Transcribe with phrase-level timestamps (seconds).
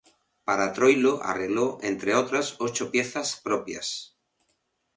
[0.45, 4.17] Para Troilo arregló, entre otras, ocho piezas propias.